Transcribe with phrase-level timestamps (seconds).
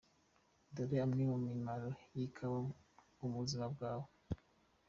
[0.73, 2.59] Dore imwe mu mimaro y’ikawa
[3.15, 4.07] ku buzima bwawe.